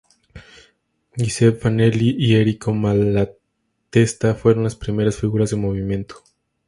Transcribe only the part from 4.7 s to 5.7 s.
primeras figuras del